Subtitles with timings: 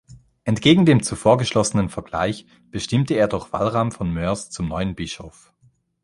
[0.45, 5.53] Entgegen dem zuvor geschlossenen Vergleich bestimmte er jedoch Walram von Moers zum neuen Bischof.